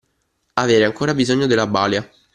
Avere 0.55 0.85
ancora 0.85 1.13
bisogno 1.13 1.45
della 1.45 1.67
balia. 1.67 2.09